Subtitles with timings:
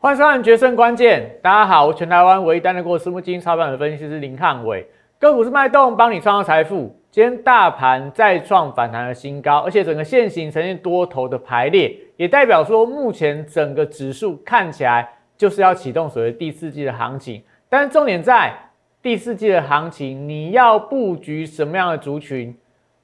[0.00, 4.86] 欢迎收看《决胜关键》，大家好，我全台湾唯一担任过私募基金操盘的分析师林汉伟，
[5.18, 6.96] 个股是脉动，帮你创造财富。
[7.10, 17.42] 今天大盘再创反弹的新高，而且整个线形呈现多头的排列，也代表说目前整个指数看起来就是要启动所谓第四季的行情。
[17.68, 18.54] 但是重点在
[19.02, 22.56] 第四季的行情，你要布局什么样的族群？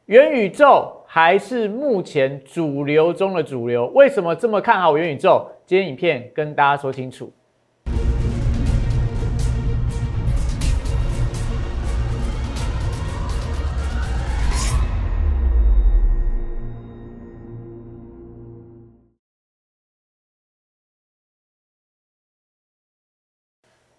[0.07, 3.87] 元宇宙还是目前主流中的主流？
[3.95, 5.47] 为什么这么看好元宇宙？
[5.65, 7.33] 今天影片跟大家说清楚。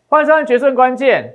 [0.07, 1.33] 欢迎收看《决胜关键》。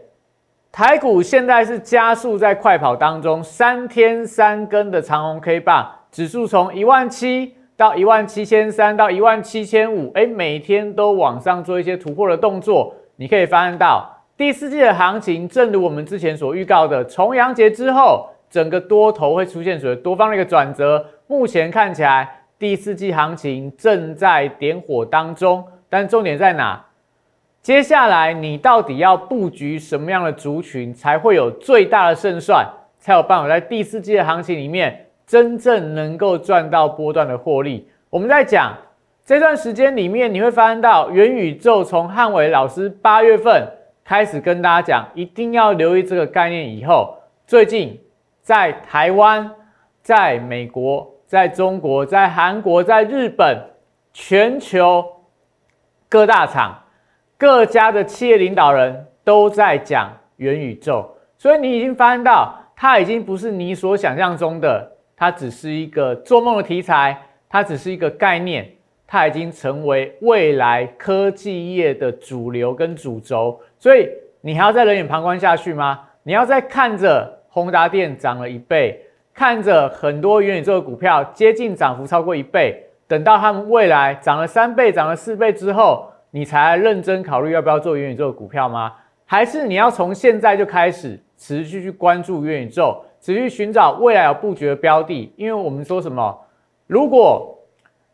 [0.73, 12.95] 台股现在是加速在快跑当中，三天三根的长红 K 棒，指数从一万七到一万七千三到一万七千五，哎，每天都往上做一些突破的动作。
[13.16, 21.05] 你可以发现到第四季的行情，正如我们之前所预告的，重阳节之后，整个多头会出现所谓多方的一个转折。
[21.27, 26.84] 目前看起来第四季行情正在点火当中，但重点在哪？
[27.62, 32.67] 接下来你到底要布局什么样的族群，才会有最大的胜算，
[32.98, 37.86] 才有办法在第四季的行情里面真正能够赚到波段的获利？
[38.08, 38.75] 我们在讲
[39.27, 43.69] 这段时间里面，你会发现到元宇宙从汉伟老师八月份
[44.02, 46.74] 开始跟大家讲，一定要留意这个概念。
[46.74, 47.14] 以后
[47.47, 48.00] 最近
[48.41, 49.48] 在台湾、
[50.02, 53.62] 在美国、在中国、在韩国、在日本，
[54.14, 55.05] 全球
[56.08, 56.74] 各大厂。
[57.41, 67.18] 各家的企业领导人都在讲元宇宙，所以你已经发现到，它已经不是你所想象中的，它只是一个做梦的题材，
[67.48, 68.70] 它只是一个概念，
[69.06, 73.58] 它已经成为未来科技业的主流跟主轴。
[73.78, 74.06] 所以
[74.42, 75.98] 你还要再冷眼旁观下去吗？
[76.24, 79.00] 你要再看着宏达电涨了一倍，
[79.33, 86.06] 看着很多元宇宙的股票接近涨幅超过一倍，等到他们未来涨了三倍、涨了四倍之后。
[86.30, 88.92] 你才认真考虑要不要做元宇宙的股票吗？
[89.27, 95.33] 还是你要从现在就开始持续去关注元宇宙，持续寻找未来有布局的标的？
[95.36, 96.36] 因为我们说什么？
[96.86, 97.57] 如果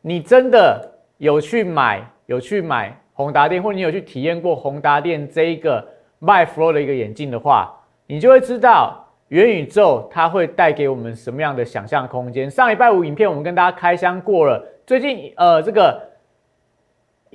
[0.02, 0.86] 你真的
[1.18, 5.86] 有去买，有去买宏达电，或者你有去体验过宏达电这一个
[6.18, 7.74] 卖 flow 的一个眼镜的话，
[8.06, 12.50] 你就会知道元宇宙它会带给我们什么样的想象空间。
[12.50, 16.00] 上礼拜五影片我们跟大家开箱过了，最近呃这个。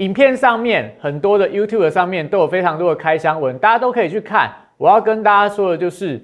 [0.01, 4.51] 影片上面很多的 YouTube 上面都有非常多的开箱文，大家都可以去看。
[4.78, 6.19] 我要跟大家说的就是，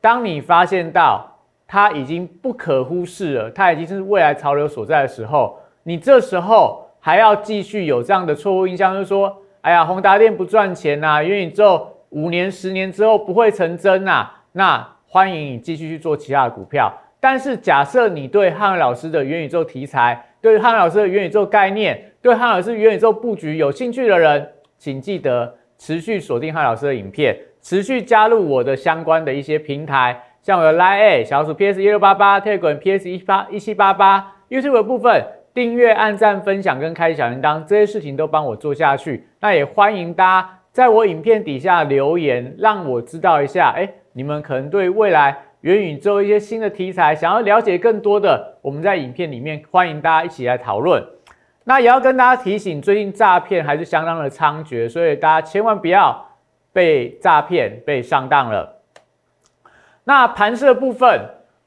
[0.00, 1.24] 当你发现到
[1.68, 16.92] 它已经不可忽视了，它已经是未来潮流所在的时候，你这时候还要继续有这样的错误印象，就是说，哎呀，宏达电不赚钱呐，元宇宙五年、十年之后不会成真呐，那欢迎你继续去做其他的股票。
[17.20, 24.48] 但是假设你对汉老师的元宇宙题材，对汉老师的元宇宙概念，对汉老师元宇宙布局有兴趣的人，
[24.78, 35.22] 请记得持续锁定汉老师的影片，持续加入我的相关的一些平台，像我的 Line 小鼠 PS 一六八八、Telegram PS 一八一七八八、YouTube 的部分
[35.52, 39.26] 订阅、按赞、分享跟开小铃铛这些事情都帮我做下去。
[39.40, 51.04] 那也欢迎大家在我影片底下留言，让我知道一下，哎，你们可能对未来元宇宙一些新的题材想要了解更多的，我们在影片里面欢迎大家一起来讨论。
[51.64, 56.26] 那也要跟大家提醒，最近诈骗还是相当的猖獗，所以大家千万不要
[56.72, 58.76] 被诈骗、被上当了。
[60.04, 61.20] 那盘设部分，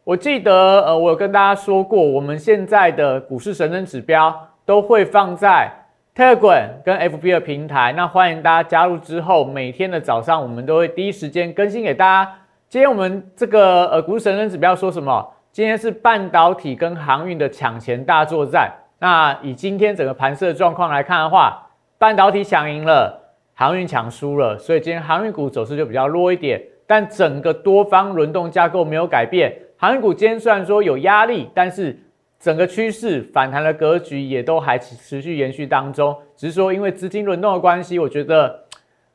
[0.04, 5.72] 我记得呃，我有跟大家说过，我们现在的股市神针指标都会放在
[6.16, 7.94] Telegram 跟 FB 的平台。
[7.96, 12.40] 那欢迎大家加入之后，每天的早上我们都会第一时间更新给大家。
[12.74, 15.32] 今天我们这个呃股神针指标说什么？
[15.52, 18.74] 今天是半导体跟航运的抢钱大作战。
[18.98, 21.68] 那以今天整个盘势的状况来看的话，
[22.00, 23.16] 半导体抢赢了，
[23.54, 26.60] 航运抢输了，所以今天航运股走势就比较弱一点。
[26.88, 31.96] 但整个多方轮动架构没有改变，航运股今天虽然说有压力，但是
[32.40, 36.18] 整个趋势反弹的格局也都还持续延续当中。
[36.36, 38.64] 只是说因为资金轮动的关系，我觉得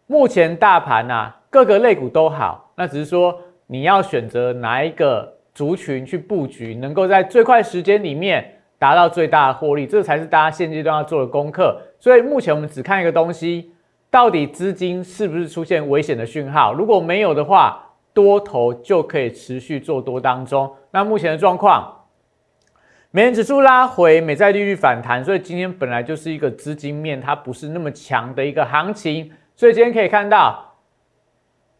[0.06, 3.36] 目前大盘呐各个类股都好，那只是说
[3.68, 8.54] 你要选择哪一个族群去布局，能够在最快时间里面。
[8.80, 11.76] 达到最大的获利，这才是大家现阶段要做的功课。
[11.98, 13.72] 所以目前我们只看一个东西，
[14.08, 16.72] 到底资金是不是出现危险的讯号？
[16.72, 17.84] 如果没有的话，
[18.14, 20.72] 多头就可以持续做多当中。
[20.92, 21.92] 那目前的状况，
[23.10, 30.67] 美元指数拉回，美债利率反弹，所以今天本来就是一个资金面它不是那么强的一个行情，所以今天可以看到。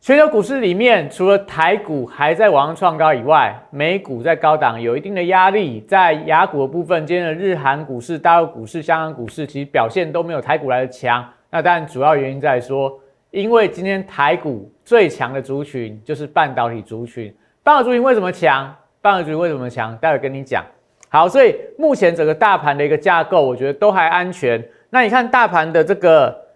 [0.00, 5.81] 全球股市里面，除了台股还在往上创高以外，美股在高档有一定的压力。
[5.89, 11.29] 在雅股的部分，今天的日韩股市、大陆股市、香港股市其实表现都没有台股来的强。
[11.50, 12.97] 那当然，主要原因在说，
[13.33, 17.35] 因为今天台股最强的族群就是半导体族群。
[17.65, 18.73] 半导体族群为什么强？
[19.03, 19.97] 半导体族群为什么强？
[19.99, 20.65] 待会跟你讲。
[21.09, 24.65] 好，所以目前整个大盘的一个架构，我觉得都还安全。
[24.91, 26.47] 那你看大盘的这个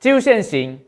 [0.00, 0.78] 技术线型。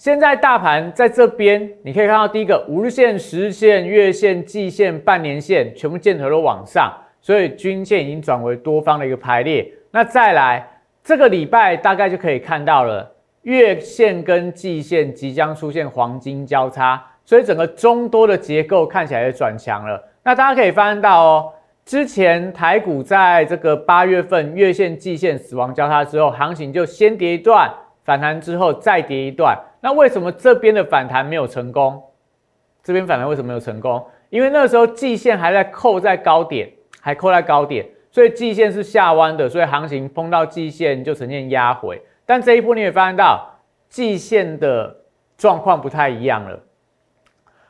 [0.00, 9.70] 现在大盘在这边，你可以看到第一个五日线、十日线、月线、季线、半年线全部箭头都往上，所以均线已经转为多方的一个排列。
[9.90, 10.66] 那再来
[11.04, 13.12] 这个礼拜大概就可以看到了，
[13.42, 20.02] 月线跟季线即将出现黄金交叉，所以整个中多的结构看起来也转强了。
[20.24, 21.52] 那大家可以发现到哦，
[21.84, 27.70] 之前台股在这个八月份月线、季线死亡交叉之后，行情就先跌一段，
[28.04, 29.58] 反弹之后再跌一段。
[29.80, 32.02] 那为什么这边的反弹没有成功？
[32.82, 34.04] 这边反弹为什么没有成功？
[34.30, 36.70] 因为那个时候季线还在扣在高点，
[37.00, 42.00] 还扣在高点，所以季线是下弯的，所以行情碰到季线就呈现压回。
[42.24, 43.58] 但这一波你也发现到
[43.88, 44.96] 季线的
[45.36, 46.60] 状况不太一样了。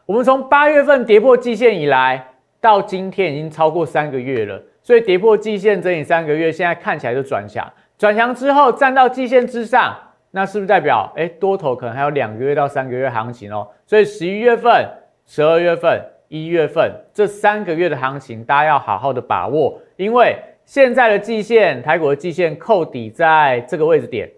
[0.07, 7.67] 我们从八月份跌破季线以来，到今天已经超过三个月了，所以跌破季线整理三个月，现在看起来就转强。
[7.97, 9.97] 转强之后站到季线之上。
[10.33, 13.67] 那是不是代表，哎，多头可能还有两个月到三个月行情哦？
[13.85, 14.89] 所以十一月份、
[15.27, 24.31] 十二月份、一月份这三个月的行情，大家要好好的把握，因为现在的季线，台股的季线扣底在这个位置点，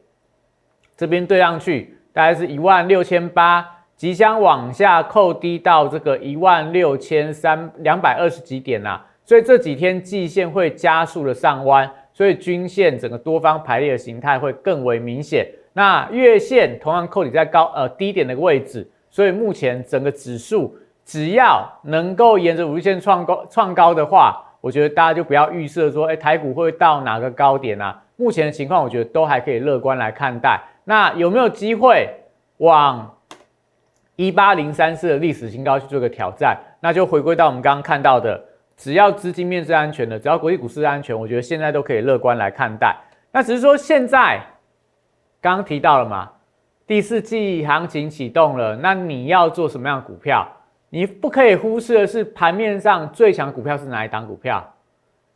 [0.96, 15.46] 这边对上去大概是一万六千八，即将往下扣低到这个一万六千三两百二十几点呐，所以这几天季线会加速的上弯，所以均线整个多方排列的形态会更为明显。
[15.74, 28.02] 那月线同样扣底在高呃低点的位置，所以目前整个指数只要能够沿着五日线创高创高的话，我觉得大家就不要预设说，哎，台股会到哪个高点啊？
[28.16, 30.60] 目前的情况，我觉得都还可以乐观来看待。
[30.84, 32.06] 那有没有机会
[32.58, 33.10] 往
[34.16, 36.54] 一八零三四的历史新高去做个挑战？
[36.80, 38.38] 那就回归到我们刚刚看到的，
[38.76, 42.94] 只要资金面是安全的，只要国际股市是安全，我觉得现在都可以乐观来看待。
[43.32, 44.38] 那只是说现在。
[45.42, 46.30] 刚刚提到了嘛，
[46.86, 50.46] 第四季行情启动了，那你要做什么样的股票？
[50.88, 54.72] 你不可以忽视的是盘面上最强股票是哪一档股票？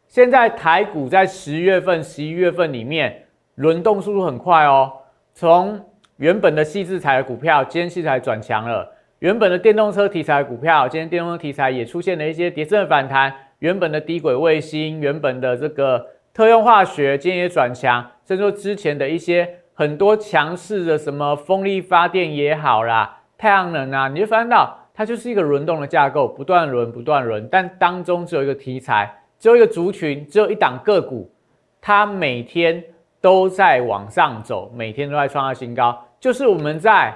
[0.06, 3.25] 现在台股在十月份、十一月份里面
[3.56, 4.93] 轮动速度很快哦，
[5.35, 5.85] 从
[6.19, 8.88] 原本的细制材的股票，今天细材转强了；
[9.19, 13.29] 原本的电动车题材的股票，今天电动车题材也出现了一些跌升的反弹；
[13.59, 19.49] 原本的低轨卫星，原本的这个特用化学，今天也转强，甚至说之前的一些。
[19.78, 31.31] 很多强势的什么风力发电也好啦，太阳能啊，你就发现到它就是一个轮动的架构，不断轮，不断轮，但当中只有一个题材，只有一个族群，只有一档个股，
[31.78, 32.82] 它每天
[33.20, 36.02] 都在往上走，每天都在创下新高。
[36.19, 37.14] 就是我们在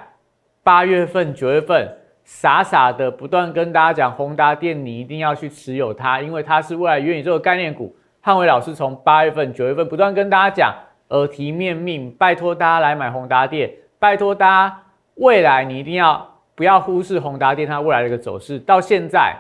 [0.63, 1.89] 八月份、九月份
[2.25, 7.97] 傻傻的不断跟大家讲，宏达电你一定要去持有它，因为它是未来元宇宙的概念股。
[8.21, 10.75] 汉伟老师从八月份、九月份不断跟大家讲。
[11.11, 14.83] 耳提面命，拜托大家来买宏达电，拜托大家
[15.15, 18.59] 未来你一定要不要忽视宏达电它未来的一个走势。
[18.59, 19.37] 到现在，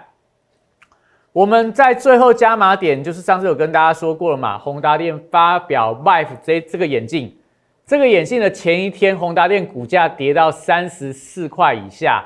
[1.32, 7.34] 我们在最后加码点，就是上次有跟大家说过了嘛，宏达电发表 Vive 这这个眼镜，
[7.86, 12.24] 这个眼镜的前一天，宏达电股价跌到三十四块以下，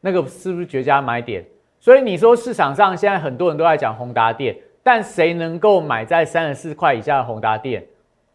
[0.00, 1.44] 那个是不是绝佳买点？
[1.78, 7.84] 所以你说市场上现在很多人都在讲宏达电，但谁能够买在三十四块以下的宏达电？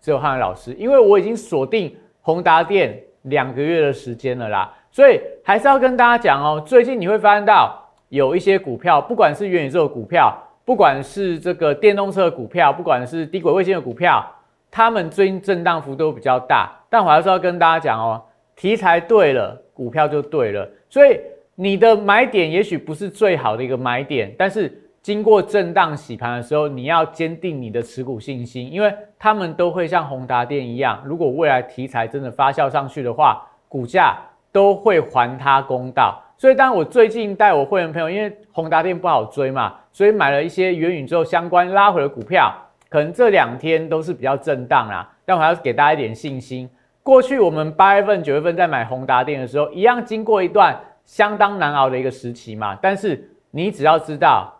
[0.04, 6.62] 只有汉文老师，因为我已经锁定宏达电两个月的时间了啦，所以还是要跟大家讲哦。
[6.64, 14.30] 最近你会发现到有一些股票，不管是元宇宙的股票，不管是这个电动车的股票，不管是低轨卫星的股票，
[14.70, 16.70] 他们最近震荡幅度比较大。
[16.90, 18.22] 但我还是要跟大家讲哦，
[18.58, 20.70] 题材对了，股票就对了。
[20.90, 21.18] 所以
[21.56, 24.82] 你的买点也许不是最好的一个买点，但是。
[25.04, 34.16] 经过震荡洗盘的时候，你要坚定你的持股信心，因为他们都会像宏达电一样，如果未来题材真的发酵上去的话，股价
[34.50, 36.18] 都会还他公道。
[36.38, 42.54] 所以，当我最近带我会员朋友，因为宏达电不好追嘛，所以买了一些元宇宙相关拉回的股票，
[42.88, 45.06] 可能这两天都是比较震荡啦。
[45.26, 46.70] 但我还要给大家一点信心。
[47.02, 52.80] 过去我们八月份、九月份在买宏达电的时候，一样经过一段相当难熬的一个时期嘛。
[52.82, 54.53] 但是你只要知道。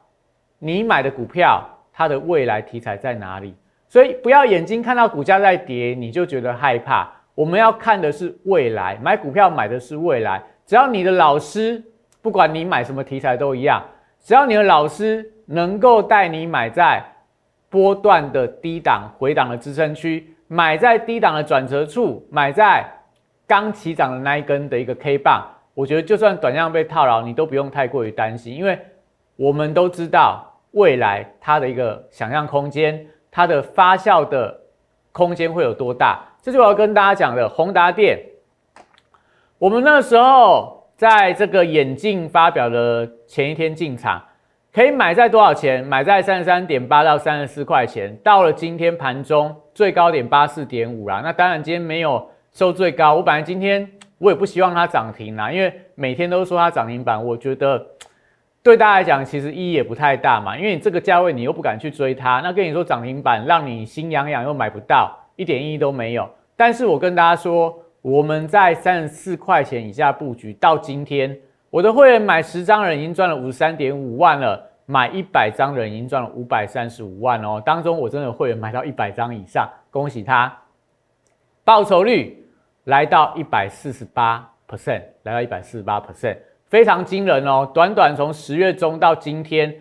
[0.66, 3.54] 你买的股票它的未来题材在哪里。
[3.90, 7.12] 所以不要眼睛看到股价在跌，你就觉得害怕。
[7.36, 10.42] 我们要看的是未来，买股票买的是未来。
[10.66, 11.84] 只要你的老师，
[12.22, 13.84] 不管你买什么题材都一样，
[14.22, 17.04] 只要你的老师能够带你买在
[17.70, 22.90] 波段的低档回档的支撑区，买在低档的转折处，买在
[23.46, 28.80] 刚起涨的那一根的一个 K 棒，我觉得就算短量被套牢，你都不用太过于担心，因为
[29.36, 33.08] 我们都知道未来它的一个想象空间。
[33.36, 34.56] 它的发酵的
[35.12, 36.24] 空间会有多大？
[36.40, 37.50] 这就我要跟大家讲的。
[37.50, 38.20] 宏达电，
[39.58, 44.24] 我们那时候在这个眼镜发表的前一天进场，
[44.72, 45.84] 可以买在多少钱？
[45.84, 48.16] 买在三十三点八到三十四块钱。
[48.18, 51.22] 到了今天盘中最高点八四点五啦。
[51.24, 53.16] 那当然今天没有收最高。
[53.16, 53.90] 我本来今天
[54.20, 57.84] 我也不希望它涨停啦，因为每天都说它涨停板，我觉得。
[58.64, 66.30] 对大家来讲，其实意义也不太大嘛，因为你这个价位你又不敢去追它，那跟你说涨停板让你心痒痒又买不到，一点意义都没有。
[66.56, 71.38] 但是我跟大家说，我们在三十四块钱以下布局，到今天
[71.70, 77.62] 我的会员买十张人已经赚了五十三点五万了，买一百张人已经赚了五百三十五万哦。
[77.66, 80.58] 当中我真的会员买到一百张以上，恭喜他，
[81.66, 82.42] 报酬率
[82.86, 86.38] 来到一百四十八 percent，来到一百四十八 percent。
[86.74, 87.70] 非常惊人哦！
[87.72, 89.72] 短短从十月中到今天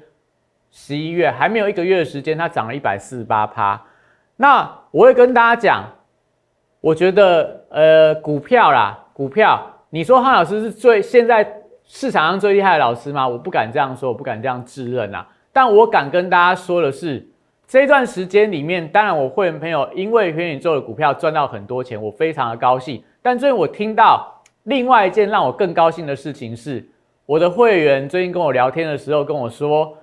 [0.70, 3.82] 十一月，还没有一个月的时间，它涨了一百四十八趴。
[4.36, 5.84] 那我会跟大家讲，
[6.82, 9.58] 我觉得呃，股票啦，股票，
[9.88, 13.26] 你说汉老师是最现在市场上最厉害的老师吗？
[13.26, 15.26] 我不敢这样说，我不敢这样自认啊。
[15.50, 17.26] 但我敢跟大家说的是，
[17.66, 23.02] 这段时间里面，当然我会员朋友因为元宇宙的股票赚到很多钱，我非常的高兴。
[23.22, 24.41] 但最近我听到。
[24.64, 26.86] 另外一件让我更高兴的事情是，
[27.26, 29.96] 我的会员最近跟我聊天的时候跟我说：“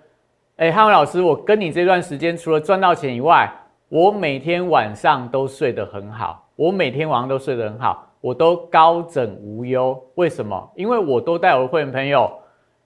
[0.57, 3.49] 哎，汉文老师，我跟你这段时间除了赚到钱以外，
[3.87, 9.97] 我每天晚上都睡得很好，我每天晚上都睡得很好，我都高枕无忧。
[10.15, 10.69] 为什么？
[10.75, 12.29] 因为我都带我的会员朋友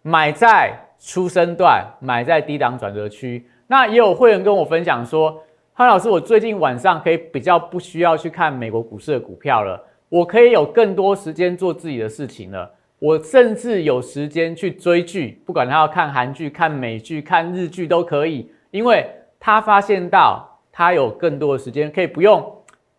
[0.04, 3.50] 买在出生段，买在低档转折区。
[3.66, 5.42] 那也有会员跟我分享说，
[5.74, 12.72] 汉老师，我最近晚上可以比较不需要去看美国股市的股票了。”我可以有更多时间做自己的事情了。
[13.00, 22.46] 我甚至有时间去追剧，不管他要看韩剧、看美剧、看日剧都可以，因为他发现到他有更多的时间，可以不用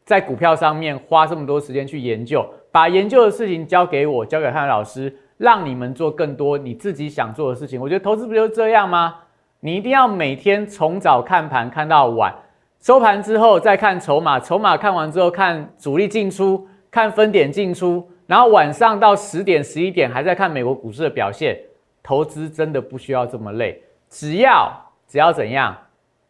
[0.05, 7.81] 在股票上面花这么多时间去研究，把研究的事情交给我，交给他的老师，让你们做更多你自己想做的事情。
[7.81, 9.15] 我觉得投资不就是这样吗？
[9.61, 12.35] 你一定要每天从早看盘看到晚，
[12.81, 16.67] 收盘之后再看筹码，筹码看完之后看主力进出。
[16.95, 21.59] 看分点进出，然后晚上到十点、十一点还在看美国股市的表现。
[22.05, 24.73] 投资真的不需要这么累，只要
[25.05, 25.77] 只要怎样，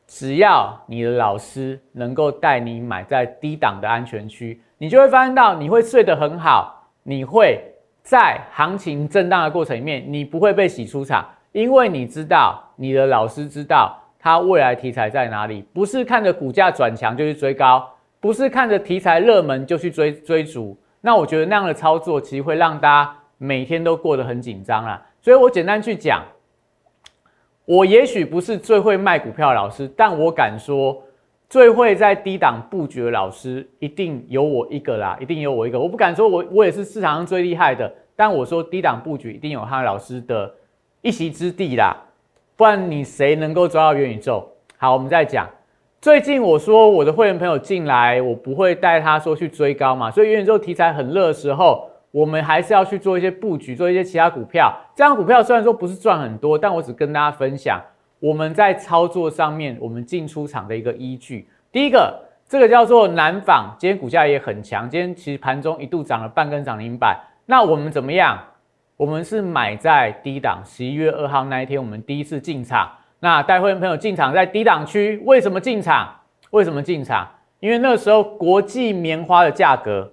[0.06, 7.60] 只要你的老师能够带你买在低档的安全区，你就会发现到你会睡得很好，你会
[8.02, 17.86] 在行情震荡的过程里面，你不会被洗出场，因为你知道你的老师知道他未来题材在哪里，不是看着股价转强就去追高。
[18.24, 25.06] 不是看着题材热门就去追追逐，那我觉得那样的操作其实会让大家每天都过得很紧张啦。
[25.20, 26.24] 所以我简单去讲，
[27.66, 31.02] 我也许不是最会卖股票的老师，但我敢说，
[31.50, 35.78] 最会在低档布局的老师一定有我一个啦，一定有我一个。
[35.78, 40.50] 我不敢说我我也是市场上最厉害的，但我说低档布局一定有他老师的
[41.02, 41.94] 一席之地啦，
[42.56, 44.50] 不然你谁能够抓到元宇宙？
[44.78, 45.46] 好，我们再讲。
[46.04, 54.70] 最近我说我的会员朋友进来，我不会带他说去追高嘛，所以元宇宙题材很热的时候，我们还是要去做一些布局，做一些其他股票。
[54.94, 57.80] 这样股票虽然说不是赚很多，但我只跟大家分享
[58.20, 61.48] 我们在操作上面我们进出场的一个依据。
[61.72, 62.14] 第一个，
[62.46, 67.18] 这个叫做南纺，今天股价也很强，今天其实盘中一度涨了半根涨停板。
[67.46, 68.38] 那我们怎么样？
[68.98, 72.90] 我们是买在低档，十一月二号那一天，我们第一次进场。
[73.20, 76.14] 那带会员朋友进场在低档区，为什么进场？
[76.50, 77.28] 为什么进场？
[77.60, 80.10] 因为那时候国际棉花的价格，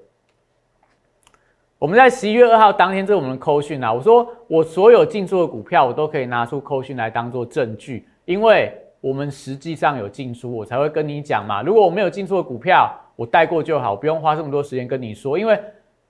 [1.77, 3.91] 我们在十一月二号当天，这是我们的扣讯啊。
[3.91, 11.61] 我说我所有进出的股票，我都可以拿出扣讯来当做证据，因为我们实际上有进出，我才会跟你讲嘛。
[11.61, 15.59] 如果我没有进出的股票，我带过就好，不用花这么多时间跟你说，因为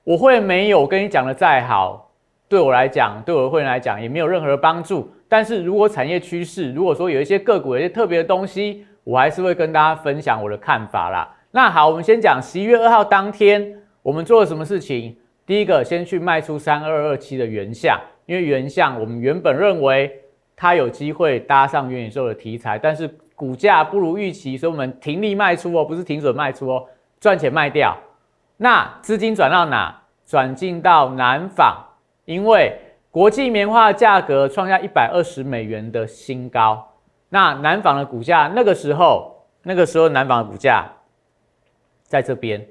[0.04, 2.11] 我会没有跟你讲的再好，
[2.52, 5.10] 对我来讲，对我的会员来讲，也没有任何的帮助。
[5.30, 11.34] 但是如果产业趋势，如果说有一些个股有一些特别的东西，我还是会跟大家分享我的看法啦。
[11.52, 15.16] 那好，我们先讲十一月二号当天我们做了什么事情。
[15.46, 20.14] 第一个，先去卖出三二二七的原相，因为原相我们原本认为
[20.58, 26.86] 它有机会搭上元宇宙的题材，但是股价不如预期，所以我们停利卖出哦，不是停损卖出哦，
[27.22, 27.98] 赚钱卖掉。
[28.58, 30.00] 那资金转到哪？
[30.24, 31.76] 转进到南纺，
[32.26, 32.78] 因为
[33.10, 36.88] 国际棉花价格创下一百二十美元的新高。
[37.30, 40.92] 那南纺的股价那个时候，那个时候南纺的股价
[42.04, 42.66] 在这边，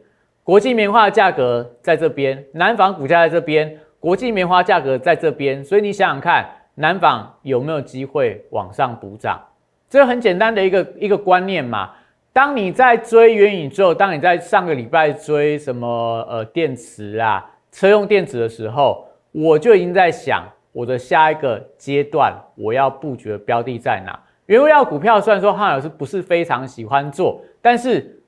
[0.44, 5.64] 国际棉花的价格在这边，南纺股价在这边，国际棉花价格在这边。
[5.64, 9.40] 所以你想想看，南纺有没有机会往上补涨？
[9.88, 11.92] 这很简单的一个一个观念嘛。
[12.32, 24.18] 当你在追元宇宙，当你在上个礼拜追什么呃电池啊、车用电池的时候，我就已经在想我的下一个阶段我要布局的标的在哪。
[24.46, 28.22] 原物料股票虽然说汉老师不是非常喜欢做，但是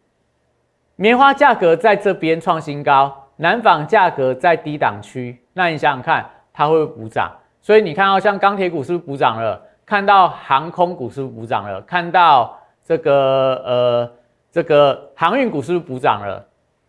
[0.97, 7.31] 棉花价格在这边创新高，南纺价格在低档区，那你想想看它会不会补涨？
[7.61, 9.61] 所以你看到像钢铁股是不是补涨了？
[9.85, 11.81] 看到航空股是不是补涨了？
[11.83, 12.59] 看到。
[12.85, 14.13] 这个呃，
[14.51, 16.45] 这个航运股是不是补涨了？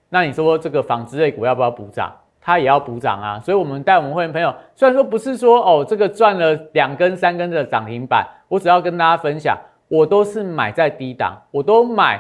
[0.10, 2.12] 那你说这个纺织类股要不要补涨？
[2.46, 3.40] 它也要补涨啊！
[3.40, 9.58] 所以，我们带我们会员朋友，虽然说不是说哦，这个赚了两根、三根的涨停板，我只要跟大家分享，
[9.88, 12.20] 我都是买在低档，我都买。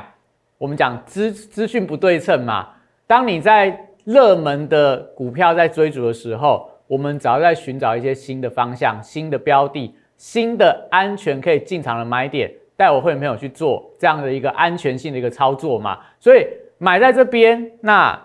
[0.58, 2.70] 我们讲资资讯不对称嘛。
[3.06, 12.50] 当你在热门的股票在追逐的时候，我们只要在寻找一些新的方向、新的标的、新的安全可以进场的买点。
[12.76, 16.48] 带我会员朋友去做这样的一个安全性的一个操作嘛，所以
[16.80, 18.20] 买在这边，那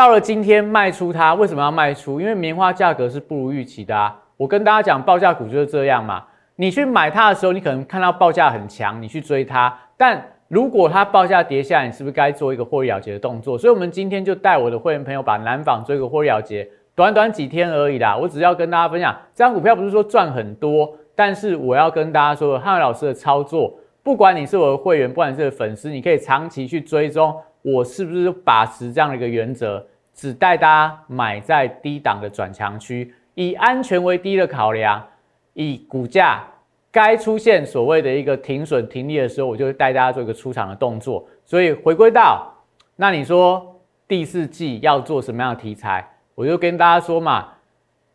[0.00, 2.22] 到了今天卖出它，为什么要卖出？
[2.22, 4.16] 因为棉花价格是不如预期的啊。
[4.38, 6.24] 我跟大家讲，报价股就是这样嘛。
[6.56, 13.58] 你去买它的时候，你可能看到报价很强，你去追它，但如果它报价跌下，你是不是该做一个获利了结的动作？
[13.58, 18.16] 所以，我们今天就带我的会员朋友把南纺追个获利了结，短短几天而已啦。
[18.16, 20.90] 我只要跟大家分享，这张股票不是说赚很多。
[21.14, 35.06] 但是我要跟大家说，汉伟老师的操作，不管你是我的会员，不管你是粉丝，你可以长期去追踪我是不是把持这样的一个原则，只带大家买在低档的转强区，以安全为第一的考量，
[35.54, 36.42] 以股价
[36.90, 41.26] 该出现所谓的一个停损停利的时候，我就会带大家做一个出场的动作。
[41.44, 42.52] 所以回归到，
[42.96, 47.48] 那你说第四季要做什么样的题材，我就跟大家说嘛。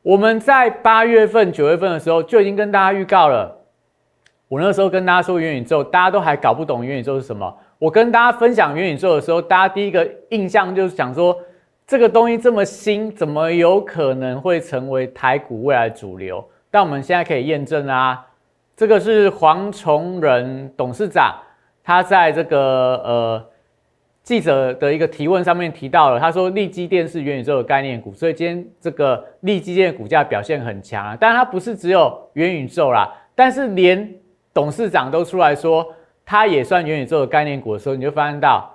[0.02, 3.66] 我们在八月份、九月份的时候就已经跟大家预告了。
[4.48, 7.58] 我那时候跟大家说元宇宙，大家都还搞不懂元宇宙是什么。
[7.86, 11.40] 我跟大家分享元宇宙的时候，大家第一个印象就是想说，
[11.86, 16.44] 这个东西这么新，怎么有可能会成为台股未来主流？
[16.72, 18.26] 但我们现在可以验证啊，
[18.76, 21.36] 这个是黄崇仁董事长，
[21.84, 22.60] 他在这个
[23.06, 23.46] 呃。
[24.24, 31.16] 记者的一个提问上面提到了，他说利基电是元宇宙的概念股，所以今天这个利基电股价表现很强啊。
[31.20, 34.12] 但它不是只有元宇宙啦，但是连
[34.52, 35.86] 董事长都出来说
[36.26, 38.74] 它也算元宇宙的概念股的时候，你就发现到，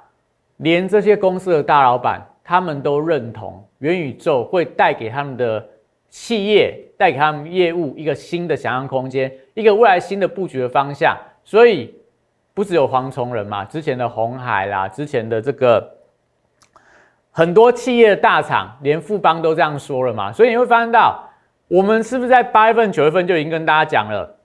[0.59, 5.67] 连这些公司的大老板他们都认同元宇宙会带给他们的
[6.09, 11.95] 企业、带给他们业务一个新的想象空间，一个未来新的布局的方向，所以。
[12.53, 15.89] 不只有黄崇仁嘛，之前的红海啦，之前的这个
[17.31, 21.27] 很多企业的大厂，连富邦都这样说了嘛，所以你会发现到，
[21.69, 24.37] 我们是不是在八月份、九月份就已经跟大家讲了，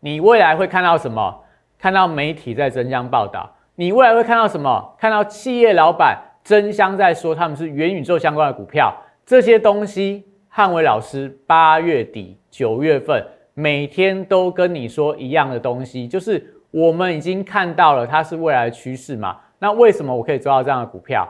[0.00, 1.39] 你未来会看到什么？
[1.80, 4.94] 看到媒体在争相报道，你未来会看到什么？
[4.98, 16.54] 看到企业老板争相在说他们是元宇宙相关的股票，这些东西，汉伟老师八月底、九月份每天都跟你说一样的东西，就是。
[16.72, 19.36] 我们已经看到了它是未来的趋势嘛？
[19.58, 21.28] 那为什么我可以抓到这样的股票？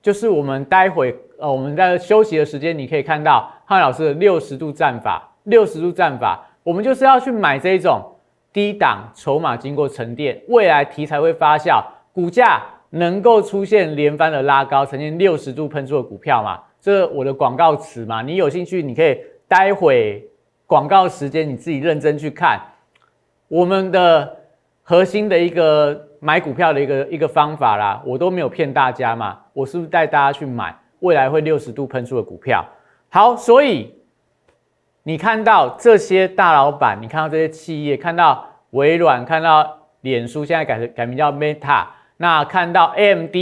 [0.00, 8.02] 就是我们待会呃我们在休息的时间，你可以看到汉老师的六十度战法，六十度战法，我们就是要去买这一种
[8.52, 11.82] 低档筹码经过沉淀，未来题材会发酵，
[12.12, 16.60] 股价能够出现连番的拉高，曾经六十度喷出的股票嘛？
[16.80, 18.22] 这我的广告词嘛？
[18.22, 20.28] 你有兴趣，你可以待会
[20.66, 22.60] 广告时间你自己认真去看
[23.48, 24.36] 我们的。
[24.82, 32.66] 核心的一个买股票的一个一个方法啦，我都没有骗大家嘛，我是不是带大家去买未来会六十度喷出的股票？
[33.08, 33.94] 好，所以
[35.02, 41.86] 你看到这些大老板，你看到这些企业，看到微软，看到脸书，现在改成改名叫 Meta，
[42.16, 43.34] 那看到 AMD，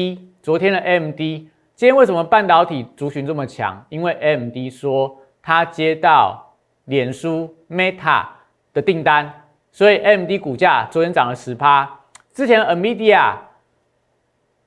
[0.43, 3.85] 昨天的 AMD，今天为什么半导体族群这么强？
[3.89, 8.25] 因为 AMD 说他接到脸书 Meta
[8.73, 9.33] 的订单。
[9.71, 11.89] 所以 AMD 股价昨天涨了十趴。
[12.33, 13.35] 之前 Amdia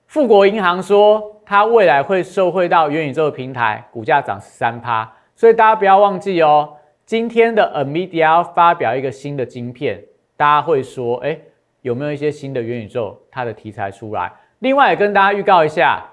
[0.06, 5.12] 富国银行说它未来会受惠到元宇宙的平台，股价涨十三趴。
[5.36, 6.72] 所以大家不要忘记哦，
[7.06, 10.02] 今天的 Nvidia 发表一个新的晶片，
[10.38, 11.38] 大家会说，哎，
[11.82, 14.32] 有没有一些新的元宇宙它的题材出来。
[14.60, 16.04] 另外也跟大家预告一下，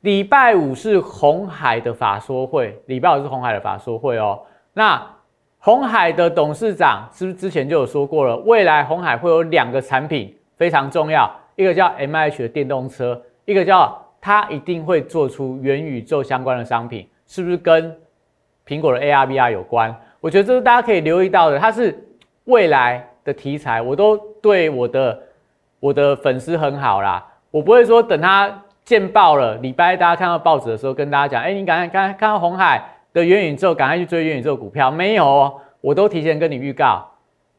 [0.00, 4.42] 礼拜五是红海的法说会，礼拜五是红海的法说会哦。
[4.74, 5.00] 那
[5.58, 8.36] 红海的董事长是不是之前就有说过了？
[8.38, 17.96] 未来红海会有两个产品非常重要，一个叫 M H 的电动车，一个叫它一定会做出元宇宙相关的商品，是不是跟
[18.66, 19.96] 苹果的 A R V R 有关？
[20.26, 21.96] 我觉得这是大家可以留意到的，它是
[22.46, 25.16] 未来的题材，我都对我的
[25.78, 27.24] 我的粉丝很好啦。
[27.52, 28.52] 我不会说等它
[28.84, 34.90] 见报了，礼拜大家看到报纸的时候跟大家讲，哎，你赶快看看到红海的元宇宙，赶快去追元宇宙股票。
[34.90, 37.08] 没有，我都提前跟你预告，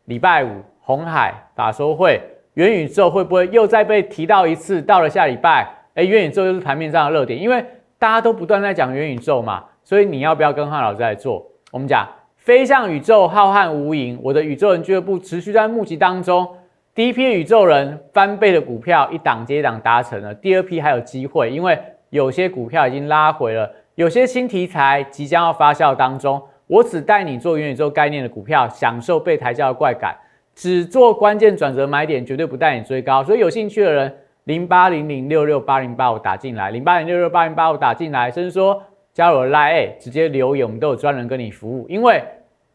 [0.04, 2.20] 礼拜五红海法说会，
[2.56, 4.82] 元宇宙会不会又再被提到一次？
[4.82, 7.64] 到了下礼拜，哎，元宇宙又是盘面上的热点，因为
[7.98, 11.42] 大家都不断在讲元宇宙嘛，所以你要不要跟汉老师来做？
[11.72, 12.06] 我们讲
[12.48, 16.48] 飞向宇宙浩瀚无垠，我的宇宙人俱乐部持续在募集当中。
[16.96, 21.78] 第一批宇宙人翻倍的股票一档接一档达成了，第二批还有机会，因为
[22.10, 26.42] 有些股票已经拉回了，有些新题材即将要发酵当中。
[26.68, 30.16] 我只带你做元宇宙概念的股票，享受被抬轿的怪感，
[30.56, 33.22] 只做关键转折买点，绝对不带你追高。
[33.26, 38.82] 所以有兴趣的人，零八零零六六八零八五打进来，零八零六六八零八五打进来，甚至说
[39.14, 41.86] 加入 Line，直接留言，我们都有专人跟你服务。
[41.90, 42.24] 因为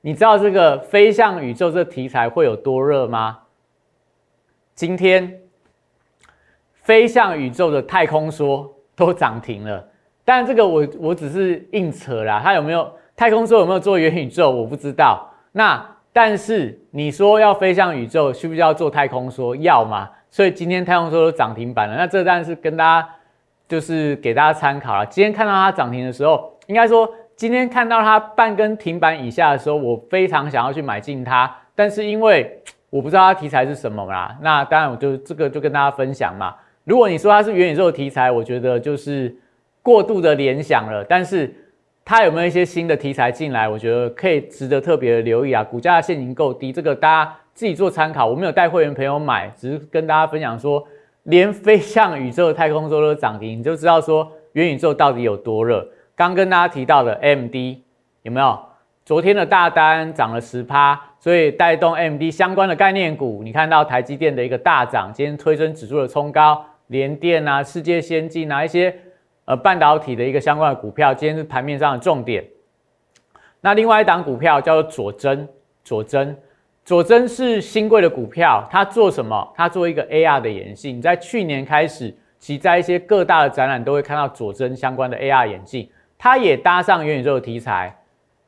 [0.05, 3.39] 你知道这个飞向宇宙这题材会有多热吗？
[4.75, 5.41] 今天
[6.75, 9.89] 飞向宇宙的太空梭都涨停了，
[10.25, 15.33] 但这个我我只是硬扯啦，它有没有太空梭有没有做元宇宙我不知道。
[15.53, 19.55] 那但是你说要飞向宇宙，需不需要做太空梭？
[19.55, 20.11] 要吗？
[20.31, 21.95] 所以今天太空梭都涨停板了。
[21.97, 23.09] 那这当然是跟大家
[23.69, 25.07] 就是给大家参考了。
[25.07, 27.09] 今天看到它涨停的时候，应该说
[27.43, 32.63] 今天看到它半根停板以下的时候，我非常想要去买进它，但是因为。
[32.89, 36.55] 我不知道它题材是什么啦，那当然我就这个就跟大家分享嘛。
[36.85, 39.35] 如果你说它是元宇宙题材，我觉得就是
[39.81, 41.03] 过度的联想了。
[41.03, 41.51] 但是
[42.05, 45.65] 它有没有一些新的题材进来，我觉得可以值得特别的留意啊。
[45.65, 48.27] 股价现金够低，这个大家自己做参考。
[48.27, 50.87] 我没有带会员朋友买，只是跟大家分享说，
[51.25, 55.89] 连飞向宇宙的太空梭都涨停，你就知道说元宇宙到底有多热。
[56.23, 57.79] 刚跟大家提到的 MD
[58.23, 58.57] 有没有？
[59.05, 63.43] 昨天的大单涨了十趴，所以带动 MD 相关的概念股。
[63.43, 68.97] 你看到台积电的一个大涨，今天推升指数的冲高，联电啊、世界先进啊一些
[69.47, 72.45] 呃半导体的一个相关的股票，今天是盘面上的重点。
[73.61, 75.49] 那另外一档股票叫做佐真，
[75.83, 76.37] 佐真，
[76.85, 79.53] 佐真是新贵的股票，它做什么？
[79.57, 81.03] 它做一个 AR 的眼镜。
[81.03, 85.91] 在去年开始，其在一些各大的展览都会看到佐真相关的 AR 眼镜，
[86.23, 87.93] 它也搭上元宇宙的题材。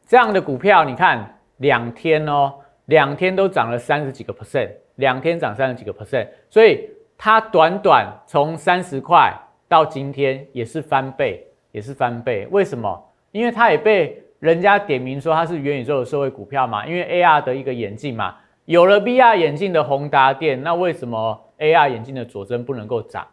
[0.07, 12.47] 这样的股票，你看两天哦，两天都涨了三十几个 percent，两天涨三十几个 percent，所以它短短从三十块到今天也是翻倍，也是翻倍。
[12.53, 13.13] 为什么？
[13.33, 23.27] 因为它也被人家点名说它是元宇宙的社会股票嘛，因为 AR 的一个眼镜嘛，有了 VR 眼镜的宏达电，那为什么 AR 眼镜的佐真不能够涨？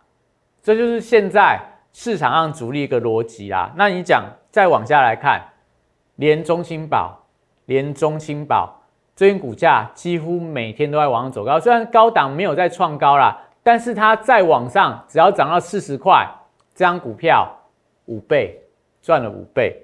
[0.63, 1.60] 这就是现在
[1.93, 3.71] 市场上主力一个逻辑啦。
[3.75, 5.41] 那你讲再往下来看。
[6.17, 7.17] 连中青宝，
[7.65, 8.84] 连中青宝，
[9.15, 11.60] 最近股价几乎每天都在往上走高。
[11.60, 16.30] 虽然高档没有再创高啦，但是它再往上，只要涨到四十块，
[16.75, 17.49] 这张股票
[18.06, 18.62] 五倍
[19.01, 19.84] 赚了五倍。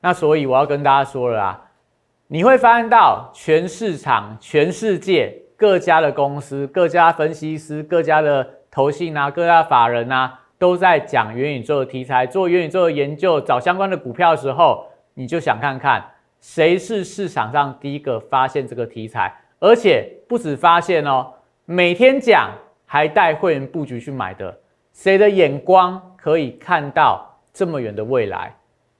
[0.00, 1.60] 那所以我要跟大家说了啊，
[2.28, 14.86] 你会发现到全市场、全世界各家的公司、各家分析师、各家的投信啊、各家法人啊，都在讲元宇宙的题材，做元宇宙的研究，找相关的股票的时候。
[15.14, 16.02] 你就想看看
[16.40, 21.26] 谁是市场上第一个发现这个题材，而且不止发现哦，
[21.66, 22.50] 每天讲
[22.86, 24.56] 还带会员布局去买的，
[24.94, 28.54] 谁的眼光可以看到这么远的未来？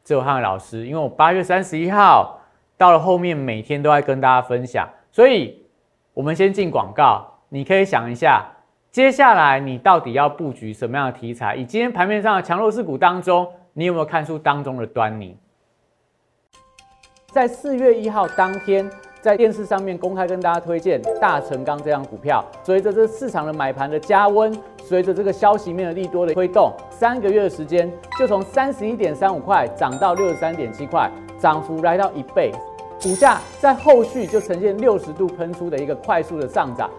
[0.04, 2.38] 只有汉老师，因为我八月三十一号
[2.76, 5.64] 到了后面，每天都在跟大家分享，所以
[6.12, 8.44] 我们先进广告，你可以想一下，
[8.92, 11.54] 接下来你到底要布局什么样的题材？
[11.54, 15.36] 以今天盘面上的强弱势股当中，你有没有看出当中的端倪？
[17.30, 22.44] 在四月一号当天，在电视上面公开跟大家推荐大成钢这样股票。
[22.64, 32.50] 随着这市场的买盘的加温，随着这个消息面的利多的推动，三个月的时间就从三十一点三五块涨到六十三点七块，涨幅来到一倍。
[33.00, 36.90] 股价在后续就呈现六十度喷出的一个快速的上涨。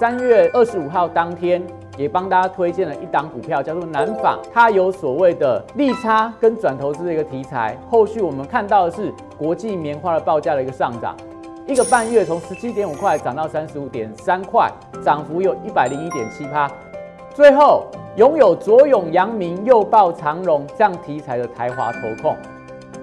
[0.00, 1.62] 三月二十五号当天。
[1.98, 7.76] 也帮大家推荐了一档股票，叫做南纺，它有所谓的利差跟转投资的一个题材。
[7.90, 11.14] 后续我们看到的是国际棉花的报价的一个上涨，
[11.66, 14.72] 一个半月从十七点五块涨到三十五点三块，
[15.04, 16.70] 涨幅有一百零一点七趴。
[17.34, 17.84] 最后，
[18.16, 22.34] 拥有左拥阳明、右抱长荣这样题材的台华投控，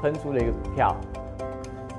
[0.00, 0.94] 喷出的一个股票。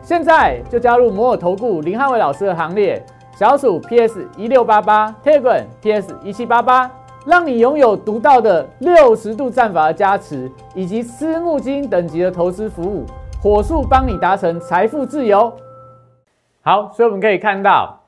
[0.02, 3.02] 现在就加入摩尔投顾林汉伟老师的行列，
[3.36, 6.90] 小鼠 PS 一六八八，Telegram PS 一七八八。
[7.26, 13.06] 让你拥有独到的六十度战法的加持，以及私募基金等级的投资服务，
[13.44, 15.52] 火速帮你达成财富自由。
[16.62, 18.02] 好，所以我们可以看到，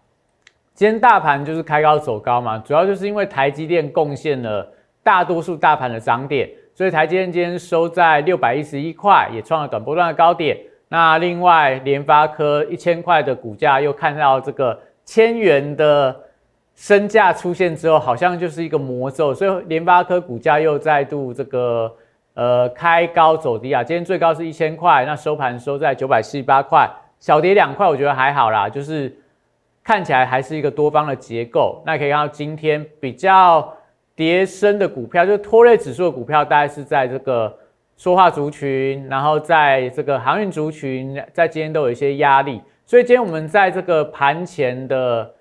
[0.73, 4.65] 今天大盘就是开高走高嘛，主要就是因为台积电贡献了
[5.03, 10.57] 大多数大盘的涨点，所以台积电今天收在六百一十一块，也创了短波段的高点。
[10.87, 16.15] 那另外联发科一千块的股价又看到这个千元的。
[16.75, 21.93] 身价出现之后，好像就是一个魔咒，所以联发科股价又再度这个
[22.35, 23.83] 呃开高走低啊。
[23.83, 26.89] 今天最高是一千块，那收盘收在九百七十八块，
[27.19, 29.13] 小跌两块，我觉得还好啦，就是
[29.83, 31.83] 看起来还是一个多方的结构。
[31.85, 33.73] 那可以看到今天比较
[34.19, 37.57] 跌深的股票，就是拖累指数的股票，大概是在这个
[37.95, 42.61] 说话族群，然后在这个航运族群，在今天都有一些压力。
[42.85, 45.33] 所以今天我们在这个盘前的。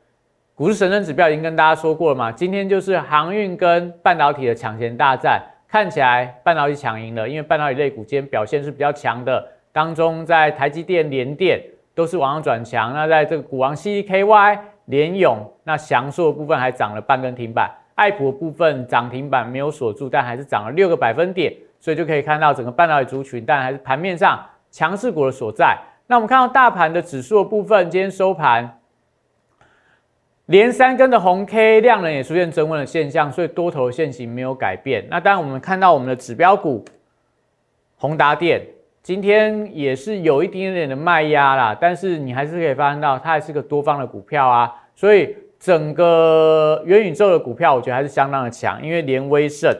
[0.54, 2.32] 股市神圣指标已经跟大家说过了嘛？
[2.32, 9.46] 今天就是航运跟半导体的抢钱大战，看起来半导体抢赢了，因为半导体类股今天表现是比较强的。
[9.72, 11.62] 当中在台积电、联电
[11.94, 12.92] 都是往上转强。
[12.92, 17.70] 那在这个股王 C K Y、联勇，那翔硕的部分还涨了半根停板。
[17.98, 21.52] 爱普的部分涨停板没有锁住，但还是涨了六个百分点。
[21.80, 25.76] 所以就可以看到整个半导体族群，但还是盘面上强势股的所在。
[26.06, 28.80] 那我们看到大盘的指数的部分，今天收盘。
[30.46, 35.06] 连三根的红 K 量能也出现增温的现象，所以多头的线型没有改变。
[35.10, 36.84] 那当然，我们看到我们的指标股
[37.96, 38.66] 宏达电
[39.02, 44.74] 今天也是有一点点的卖压啦，但是你还是可以发现到它还是个多方的股票啊。
[44.94, 49.76] 所以整个元宇宙的股票，我觉得还是相当的强，因为连威盛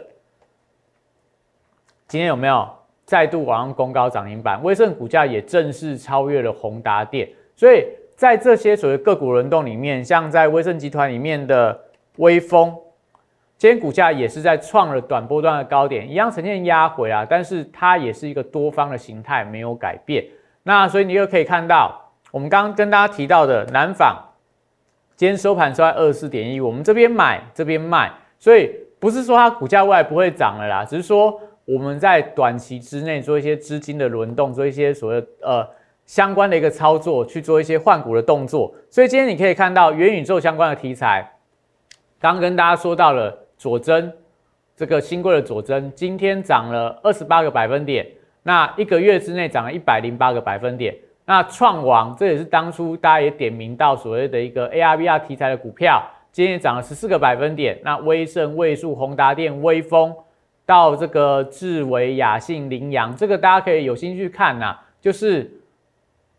[2.06, 2.68] 今天有没有
[3.04, 4.62] 再度往上攻高涨停板？
[4.62, 7.86] 威盛股价也正式超越了宏达电，所以。
[8.18, 11.80] 在这些所谓个股轮动里面，像在威盛集团里面的
[12.16, 12.76] 威风，
[13.56, 20.24] 今天股价也是在创了短波段的高点，一样呈现压回啊，但是它也是一个多方的形态，没有改变。
[20.64, 24.16] 那所以你又可以看到，我们刚刚跟大家提到的南纺，
[25.18, 35.68] 今天收盘收在二十四点一，我们这边买，这边卖，所以不是说它股价未来不会涨了啦，只是说我们在短期之内做一些资金的轮动，做一些所谓呃。
[36.06, 41.30] 相关的一个操作去做一些换股的动作，所以今天你可以看到元宇宙相关的题材。
[42.18, 44.10] 刚跟大家说到了佐真，
[44.74, 48.06] 这个新贵的佐真今天涨了二十八个百分点，
[48.42, 50.96] 那一个月之内涨了一百零八个百分点。
[51.28, 57.78] 那创王这也是当初大家也点名到所谓的一个 ARVR 题材的股票，今天涨了十四个百分点。
[57.84, 60.14] 那威盛、位数、宏达电、威风
[60.64, 65.52] 到这个智维、雅信、羚羊，这个大家可以有兴趣看呐，就是。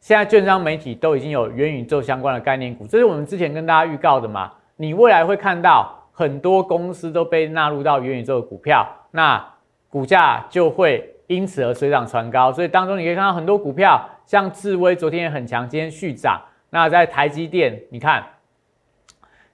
[0.02, 4.50] 现在券商媒体都已经有元宇宙相关的概念股，这是我们之前跟大家预告的嘛？
[4.78, 9.46] 你未来会看到很多公司都被纳入到元宇宙的股票，那
[9.90, 12.52] 股价就会因此而水涨船高。
[12.52, 16.42] 所以当中你可以看到很多股票，像智威昨天也很强，今天续涨。
[16.72, 18.24] 那在台积电，你看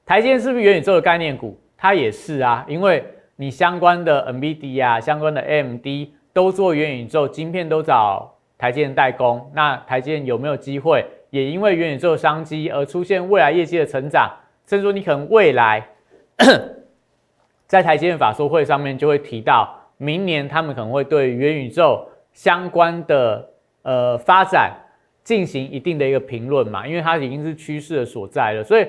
[0.05, 1.59] 台积电是不是元宇宙的概念股？
[1.77, 5.85] 它也是啊，因为你相关的 NVD 啊，相关的 AMD
[6.33, 8.31] 都做元宇宙晶片，都找。
[8.57, 14.31] 台积电代工，那台积电有没有机会也因为元宇宙商机而出现未来业绩的成长？
[14.65, 15.85] 甚至说你可能未来
[17.67, 23.49] 在台积电法说会上面就会提到，明年他们可能会对元宇宙相关的
[23.83, 24.73] 呃发展
[25.23, 28.63] 进行一定的一个评论嘛，因为它已经是趋势的所在了。
[28.63, 28.87] 所以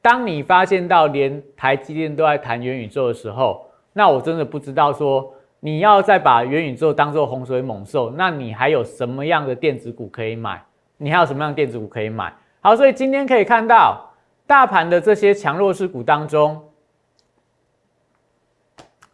[0.00, 5.32] 当你发现到连台积电都在谈元宇宙的时候，那我真的不知道说。
[5.60, 10.62] 你要再把元宇宙当做洪水猛兽，那你还有什么样的电子股可以买？
[10.98, 12.32] 你还有什么样的电子股可以买？
[12.60, 14.14] 好，所以今天可以看到
[14.46, 16.62] 大盘的这些强弱势股当中，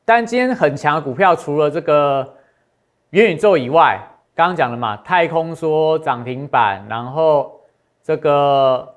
[0.04, 2.34] 但今天很强的股票，除了这个
[3.10, 3.98] 元宇宙以外，
[4.34, 7.60] 刚刚讲了嘛，太空说涨停板，然后
[8.02, 8.96] 这个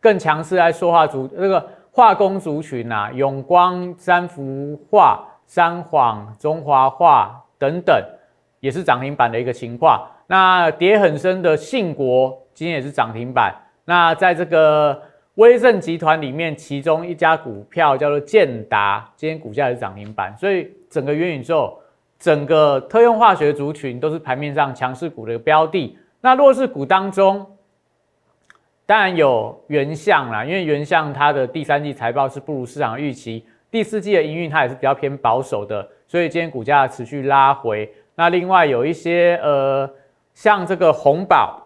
[0.00, 7.94] 更强势在塑化族那个化工族群啊，永光、三福化、三晃、中华化等等，
[8.60, 10.06] 也是涨停板的一个情况。
[10.26, 13.54] 那跌很深的信国今天也是涨停板。
[13.84, 15.00] 那在这个
[15.36, 20.36] 威盛集团里面，其中一家股票叫做建达，今天股价也是涨停板。
[20.36, 21.78] 所以整个元宇宙、
[22.18, 25.96] 整个特用化学族群都是盘面上强势股的标的。
[26.20, 27.46] 那弱势股当中，
[28.86, 37.90] 当然有原相啦，因为原相它的第三季财报是不如市场预期，第四季的营运它也是比较偏保守的，所以今天股价持续拉回。
[38.14, 39.88] 那另外有一些呃。
[40.36, 41.65] 像这个红宝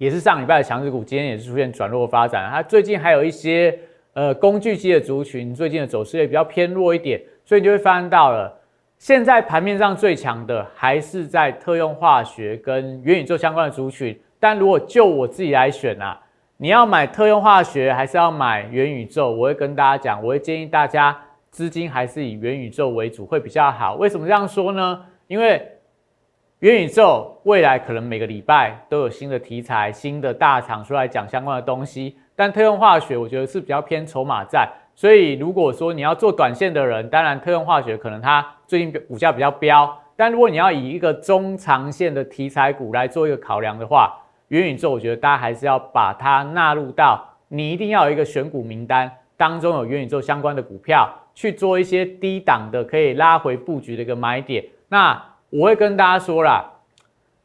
[0.00, 2.50] 也是上礼拜的强势股，今天也是出现转弱发展。
[2.50, 3.78] 它最近还有一些
[4.14, 8.50] 呃工具机的族群，最近的走势也比较偏弱一点，所以你就会发现到了，
[8.96, 14.18] 现在盘面上最强的还是在特用化学跟元宇宙相关的族群。
[14.38, 16.18] 但如果就我自己来选啊，
[16.56, 19.30] 你要买特用化学还是要买元宇宙？
[19.30, 21.14] 我会跟大家讲，我会建议大家
[21.50, 23.96] 资金还是以元宇宙为主会比较好。
[23.96, 25.04] 为什么这样说呢？
[25.26, 25.60] 因为
[26.60, 44.14] 元宇宙未来可能每个礼拜都有新的题材、新的大厂出来讲相关的东西，但特用化学我觉得是比较偏筹码战，所以如果说你要做短线的人，当然特用化学可能它最近股价比较飙，但如果你要以一个中长线的题材股来做一个考量的话，
[44.48, 55.18] 元宇宙我觉得大家还是要把它纳入到你一定要有一个选股名单当中有元宇宙相关的股票去做一些低档的可以拉回布局的一个买点，那。
[55.50, 56.64] 我会跟大家说啦，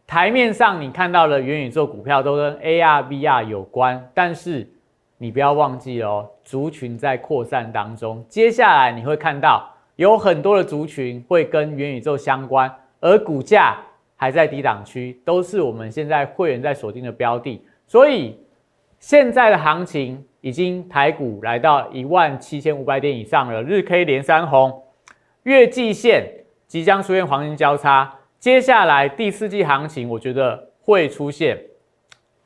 [0.06, 4.70] 台面上你看到的元宇宙股票都跟 AR、VR 有关，但是
[5.18, 8.24] 你不要忘记哦，族群在扩散当中。
[8.30, 13.78] 接下来你会看到有很多的族群会跟元宇宙相关，而股价
[14.16, 17.60] 还在低档区，都是我们现在会员在锁定的标的。
[17.88, 18.40] 所以
[19.00, 24.84] 现在的行情已经台股来到一万七千五百点以上了，日 K 连三红，
[25.42, 26.45] 月季线。
[26.76, 31.58] 即将出现黄金交叉，接下来第四季行情，我觉得会出现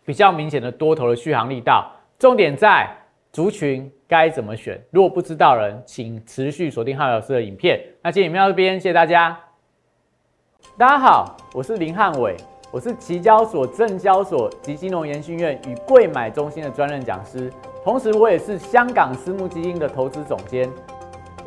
[0.06, 1.92] 比较明显的多头的续航力道。
[2.20, 2.88] 重点在
[3.32, 4.80] 族群该怎么选？
[4.92, 7.84] 如果不知道人，请持续锁定汉老师的影片。
[8.04, 9.36] 那今天影片到这边，谢谢大家。
[10.78, 12.38] 大家好，我是林汉伟，
[12.70, 17.52] 我是期交所、证交所及金融研训院与贵买中心的专任讲师，
[17.84, 20.70] 同时我也是香港私募基金的投资总监。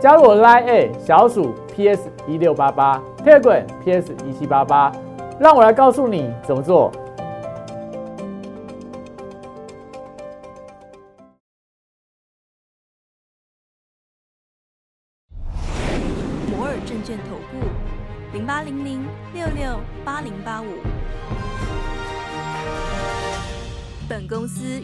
[0.00, 4.92] 加入我 Line A 小鼠 PS 一六八八，Telegram PS 一七八八，
[5.38, 6.90] 让我来告诉你怎么做。